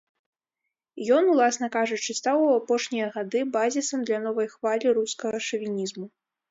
Ён, 1.17 1.23
уласна 1.33 1.69
кажучы, 1.77 2.17
стаў 2.21 2.37
у 2.47 2.49
апошнія 2.59 3.11
гады 3.19 3.39
базісам 3.59 3.99
для 4.09 4.17
новай 4.29 4.47
хвалі 4.57 4.87
рускага 5.01 5.37
шавінізму. 5.53 6.05